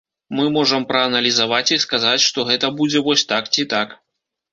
Мы 0.37 0.43
можам 0.53 0.85
прааналізаваць 0.91 1.73
і 1.75 1.77
сказаць, 1.83 2.21
што 2.29 2.45
гэта 2.49 2.71
будзе 2.79 3.03
вось 3.09 3.25
так 3.33 3.51
ці 3.59 3.67
так. 3.75 3.95